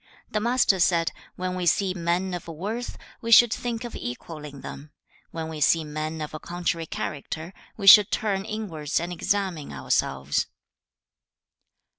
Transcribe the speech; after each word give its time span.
The 0.31 0.39
Master 0.39 0.79
said, 0.79 1.11
'When 1.35 1.53
we 1.55 1.67
see 1.67 1.93
men 1.93 2.33
of 2.33 2.47
worth, 2.47 2.97
we 3.21 3.29
should 3.31 3.53
think 3.53 3.83
of 3.83 3.95
equalling 3.95 4.61
them; 4.61 4.89
when 5.29 5.47
we 5.47 5.61
see 5.61 5.83
men 5.83 6.21
of 6.21 6.33
a 6.33 6.39
contrary 6.39 6.87
character, 6.87 7.53
we 7.77 7.85
should 7.85 8.09
turn 8.09 8.43
inwards 8.43 8.99
and 8.99 9.13
examine 9.13 9.71
ourselves.' 9.71 10.47